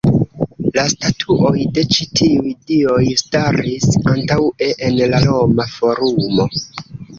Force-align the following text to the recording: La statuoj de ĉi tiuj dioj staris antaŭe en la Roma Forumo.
La 0.77 0.85
statuoj 0.93 1.65
de 1.75 1.83
ĉi 1.95 2.07
tiuj 2.21 2.55
dioj 2.71 3.05
staris 3.23 3.87
antaŭe 4.15 4.73
en 4.89 4.99
la 5.15 5.23
Roma 5.29 5.71
Forumo. 5.77 6.51